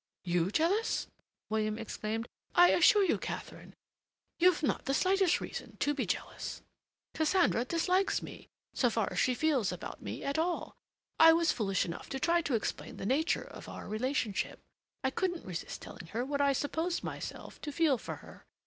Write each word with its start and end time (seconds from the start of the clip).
"You 0.23 0.49
jealous!" 0.49 1.05
William 1.47 1.77
exclaimed. 1.77 2.27
"I 2.55 2.69
assure 2.69 3.03
you, 3.03 3.19
Katharine, 3.19 3.75
you've 4.39 4.63
not 4.63 4.85
the 4.85 4.95
slightest 4.95 5.39
reason 5.39 5.77
to 5.77 5.93
be 5.93 6.07
jealous. 6.07 6.63
Cassandra 7.13 7.65
dislikes 7.65 8.23
me, 8.23 8.47
so 8.73 8.89
far 8.89 9.09
as 9.11 9.19
she 9.19 9.35
feels 9.35 9.71
about 9.71 10.01
me 10.01 10.23
at 10.23 10.39
all. 10.39 10.73
I 11.19 11.33
was 11.33 11.51
foolish 11.51 11.85
enough 11.85 12.09
to 12.09 12.19
try 12.19 12.41
to 12.41 12.55
explain 12.55 12.97
the 12.97 13.05
nature 13.05 13.43
of 13.43 13.69
our 13.69 13.87
relationship. 13.87 14.59
I 15.03 15.11
couldn't 15.11 15.45
resist 15.45 15.83
telling 15.83 16.07
her 16.07 16.25
what 16.25 16.41
I 16.41 16.53
supposed 16.53 17.03
myself 17.03 17.61
to 17.61 17.71
feel 17.71 17.99
for 17.99 18.15
her. 18.25 18.47